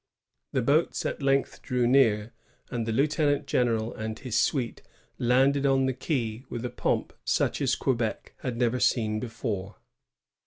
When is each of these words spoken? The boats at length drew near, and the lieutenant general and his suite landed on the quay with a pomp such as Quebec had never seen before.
The 0.51 0.63
boats 0.63 1.05
at 1.05 1.21
length 1.21 1.61
drew 1.61 1.85
near, 1.85 2.33
and 2.71 2.87
the 2.87 2.91
lieutenant 2.91 3.45
general 3.45 3.93
and 3.93 4.17
his 4.17 4.35
suite 4.35 4.81
landed 5.19 5.63
on 5.63 5.85
the 5.85 5.93
quay 5.93 6.43
with 6.49 6.65
a 6.65 6.71
pomp 6.71 7.13
such 7.23 7.61
as 7.61 7.75
Quebec 7.75 8.33
had 8.39 8.57
never 8.57 8.79
seen 8.79 9.19
before. 9.19 9.75